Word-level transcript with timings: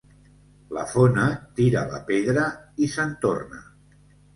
La 0.77 0.85
fona 0.93 1.27
tira 1.61 1.85
la 1.95 2.03
pedra 2.11 2.49
i 2.87 2.95
se'n 2.99 3.19
torna. 3.27 3.67